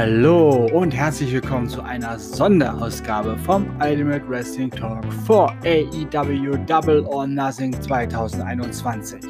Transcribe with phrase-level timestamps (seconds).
[0.00, 7.26] Hallo und herzlich willkommen zu einer Sonderausgabe vom Ultimate Wrestling Talk for AEW Double or
[7.26, 9.20] Nothing 2021.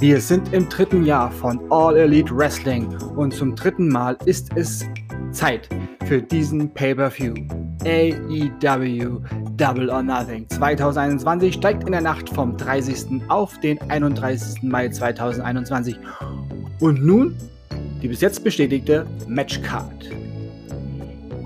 [0.00, 4.84] Wir sind im dritten Jahr von All Elite Wrestling und zum dritten Mal ist es
[5.30, 5.68] Zeit
[6.06, 7.34] für diesen Pay-Per-View.
[7.84, 9.20] AEW
[9.56, 13.22] Double or Nothing 2021 steigt in der Nacht vom 30.
[13.28, 14.64] auf den 31.
[14.64, 15.96] Mai 2021.
[16.80, 17.36] Und nun
[18.06, 20.08] die bis jetzt bestätigte Matchcard.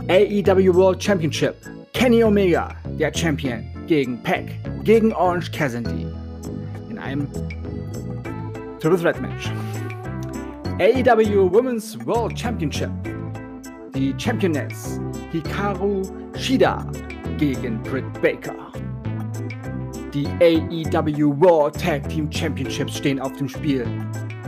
[0.08, 1.54] AEW World Championship.
[1.94, 4.44] Kenny Omega, der Champion, gegen Pac,
[4.84, 6.06] gegen Orange Cassidy.
[6.90, 7.26] In einem
[8.78, 9.50] Triple Threat Match.
[10.78, 12.90] AEW Women's World Championship.
[13.94, 15.00] Die Championess
[15.32, 16.02] Hikaru
[16.36, 16.86] Shida
[17.38, 18.70] gegen Britt Baker.
[20.12, 23.86] Die AEW World Tag Team Championships stehen auf dem Spiel.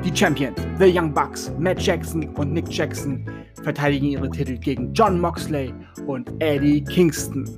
[0.05, 3.25] Die Champions, The Young Bucks, Matt Jackson und Nick Jackson
[3.63, 5.73] verteidigen ihre Titel gegen John Moxley
[6.09, 7.49] und Eddie Kingston.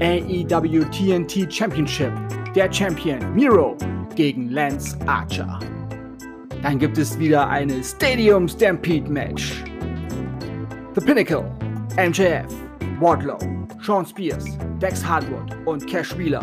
[0.00, 2.12] AEW TNT Championship,
[2.56, 3.76] der Champion Miro
[4.16, 5.60] gegen Lance Archer.
[6.62, 9.62] Dann gibt es wieder eine Stadium Stampede Match.
[10.96, 11.44] The Pinnacle,
[11.96, 12.52] MJF,
[12.98, 13.38] Wardlow,
[13.80, 14.44] Sean Spears,
[14.82, 16.42] Dex Hardwood und Cash Wheeler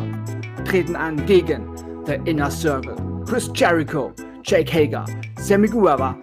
[0.64, 1.68] treten an gegen
[2.06, 3.13] The Inner Circle.
[3.26, 5.06] Chris Jericho, Jake Hager,
[5.40, 6.16] Sammy Guevara,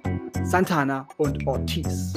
[0.44, 2.14] Santana und Ortiz.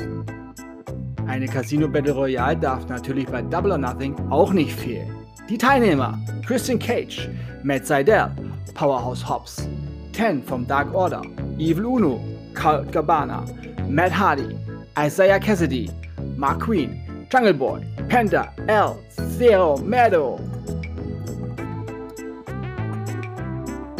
[1.25, 5.15] Eine Casino Battle Royale darf natürlich bei Double or Nothing auch nicht fehlen.
[5.49, 7.29] Die Teilnehmer: Christian Cage,
[7.63, 8.29] Matt Seidel,
[8.73, 9.67] Powerhouse Hobbs,
[10.11, 11.21] Ten vom Dark Order,
[11.57, 12.19] Evil Uno,
[12.53, 13.45] Colt Cabana,
[13.87, 14.55] Matt Hardy,
[14.99, 15.89] Isaiah Cassidy,
[16.35, 16.99] Mark Queen,
[17.31, 18.97] Jungle Boy, Panda, L,
[19.37, 20.39] Zero, Meadow,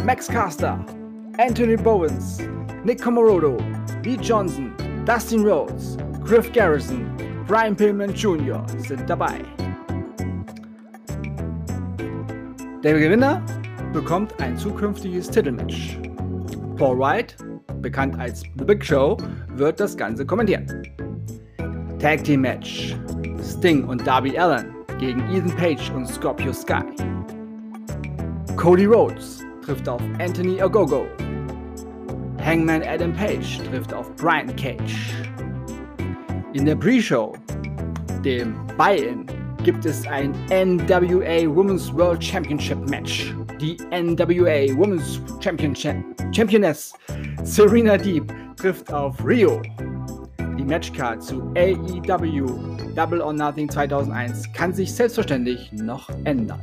[0.04, 0.84] Max Caster,
[1.38, 2.38] Anthony Bowens,
[2.84, 3.56] Nick Comorodo,
[4.04, 4.74] Lee Johnson,
[5.06, 7.10] Dustin Rhodes, Griff Garrison,
[7.46, 8.62] Brian Pillman Jr.
[8.76, 9.40] sind dabei.
[12.82, 13.40] Der Gewinner
[13.94, 15.98] bekommt ein zukünftiges Titelmatch.
[16.76, 17.34] Paul Wright,
[17.80, 19.16] bekannt als The Big Show,
[19.56, 20.66] wird das Ganze kommentieren.
[21.98, 22.94] Tag Team Match:
[23.42, 24.66] Sting und Darby Allen
[25.00, 26.84] gegen Ethan Page und Scorpio Sky.
[28.56, 31.06] Cody Rhodes trifft auf Anthony Ogogo.
[32.38, 35.14] Hangman Adam Page trifft auf Brian Cage.
[36.52, 37.34] In der Pre-Show,
[38.22, 39.26] dem Buy-In,
[39.64, 43.34] gibt es ein NWA Women's World Championship Match.
[43.60, 45.96] Die NWA Women's Championship
[46.32, 46.92] Championess
[47.44, 49.62] Serena Deep trifft auf Rio.
[50.58, 56.60] Die Matchcard zu AEW Double or Nothing 2001 kann sich selbstverständlich noch ändern.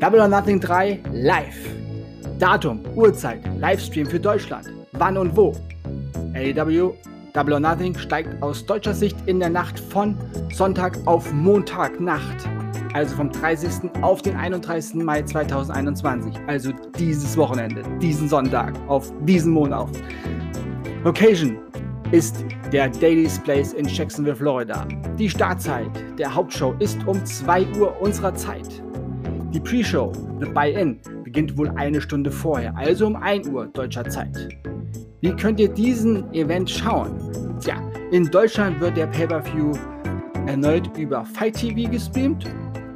[0.00, 1.54] Double or Nothing 3 live.
[2.38, 4.72] Datum, Uhrzeit, Livestream für Deutschland.
[4.92, 5.54] Wann und wo?
[6.34, 6.94] AEW
[7.34, 10.16] Double or Nothing steigt aus deutscher Sicht in der Nacht von
[10.54, 12.48] Sonntag auf Montagnacht.
[12.94, 13.90] Also vom 30.
[14.00, 14.94] auf den 31.
[14.94, 16.34] Mai 2021.
[16.46, 19.90] Also dieses Wochenende, diesen Sonntag, auf diesen Monat.
[21.04, 21.58] Location
[22.10, 24.88] ist der Daily's Place in Jacksonville, Florida.
[25.18, 28.82] Die Startzeit der Hauptshow ist um 2 Uhr unserer Zeit.
[29.52, 34.48] Die Pre-Show, The Buy-In, beginnt wohl eine Stunde vorher, also um 1 Uhr deutscher Zeit.
[35.20, 37.16] Wie könnt ihr diesen Event schauen?
[37.58, 37.74] Tja,
[38.12, 39.72] in Deutschland wird der Pay-Per-View
[40.46, 42.44] erneut über Fight TV gestreamt.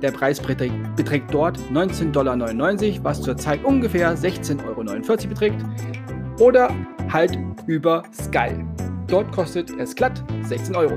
[0.01, 5.65] Der Preis beträgt, dort 19,99 Dollar, was zurzeit ungefähr 16,49 Euro beträgt.
[6.39, 6.71] Oder
[7.13, 8.51] halt über Sky.
[9.09, 10.97] Dort kostet es glatt 16 Euro.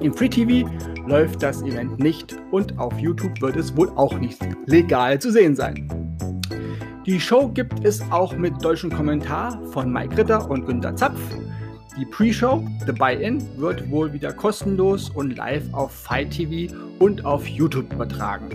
[0.00, 0.68] Im Free TV
[1.06, 5.56] läuft das Event nicht und auf YouTube wird es wohl auch nicht legal zu sehen
[5.56, 5.88] sein.
[7.06, 11.18] Die Show gibt es auch mit deutschem Kommentar von Mike Ritter und Günter Zapf.
[11.98, 17.46] Die Pre-Show, The Buy-In, wird wohl wieder kostenlos und live auf Fight TV und auf
[17.46, 18.48] YouTube übertragen.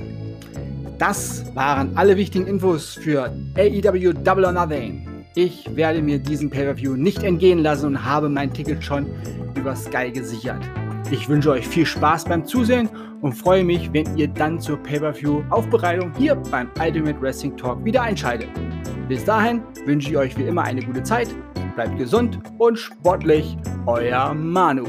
[1.00, 5.08] Das waren alle wichtigen Infos für AEW Double or Nothing.
[5.34, 9.08] Ich werde mir diesen Pay-Per-View nicht entgehen lassen und habe mein Ticket schon
[9.56, 10.62] über Sky gesichert.
[11.12, 16.10] Ich wünsche euch viel Spaß beim Zusehen und freue mich, wenn ihr dann zur Pay-Per-View-Aufbereitung
[16.18, 18.48] hier beim Ultimate Wrestling Talk wieder einschaltet.
[19.10, 21.28] Bis dahin wünsche ich euch wie immer eine gute Zeit,
[21.76, 24.86] bleibt gesund und sportlich, euer Manu.